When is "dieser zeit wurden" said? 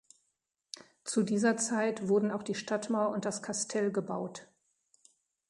1.21-2.31